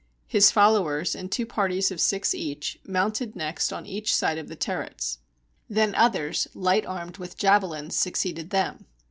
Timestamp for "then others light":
5.69-6.87